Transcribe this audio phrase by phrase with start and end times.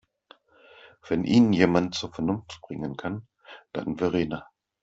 [1.07, 3.27] Wenn ihn jemand zur Vernunft bringen kann,
[3.71, 4.49] dann Verena.